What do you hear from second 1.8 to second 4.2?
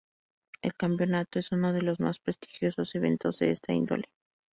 los más prestigiosos eventos de esta índole.